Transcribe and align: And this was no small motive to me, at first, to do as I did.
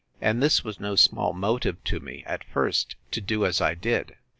And 0.19 0.41
this 0.41 0.63
was 0.63 0.79
no 0.79 0.95
small 0.95 1.31
motive 1.31 1.83
to 1.83 1.99
me, 1.99 2.23
at 2.25 2.43
first, 2.45 2.95
to 3.11 3.21
do 3.21 3.45
as 3.45 3.61
I 3.61 3.75
did. 3.75 4.15